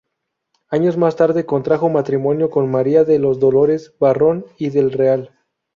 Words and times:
Años 0.69 0.97
más 0.97 1.15
tarde 1.15 1.45
contrajo 1.45 1.87
matrimonio 1.87 2.49
con 2.49 2.71
María 2.71 3.03
de 3.03 3.19
los 3.19 3.39
Dolores 3.39 3.93
Barrón 3.99 4.47
y 4.57 4.71
del 4.71 4.91
Real. 4.91 5.31